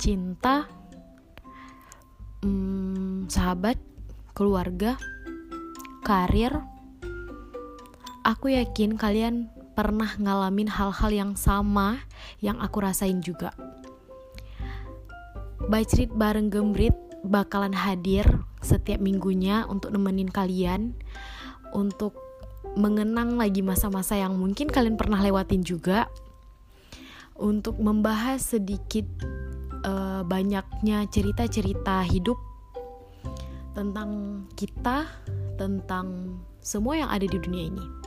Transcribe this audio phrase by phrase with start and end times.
[0.00, 0.64] cinta,
[2.40, 3.76] hmm, sahabat,
[4.32, 4.96] keluarga,
[6.00, 6.64] karir.
[8.24, 12.00] Aku yakin kalian pernah ngalamin hal-hal yang sama
[12.40, 13.52] yang aku rasain juga.
[15.68, 18.24] Bacrit bareng Gembrit bakalan hadir
[18.64, 20.96] setiap minggunya untuk nemenin kalian
[21.76, 22.16] untuk
[22.76, 26.08] mengenang lagi masa-masa yang mungkin kalian pernah lewatin juga
[27.36, 29.04] untuk membahas sedikit
[29.84, 32.36] uh, banyaknya cerita-cerita hidup
[33.76, 35.06] tentang kita,
[35.56, 37.99] tentang semua yang ada di dunia ini.